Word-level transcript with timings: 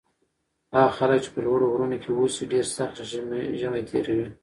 هغه 0.75 0.89
خلک 0.97 1.19
چې 1.25 1.29
په 1.33 1.39
لوړو 1.45 1.69
غرونو 1.71 1.97
کې 2.03 2.09
اوسي 2.11 2.43
ډېر 2.53 2.65
سخت 2.77 2.95
ژمی 3.61 3.83
تېروي. 3.89 4.27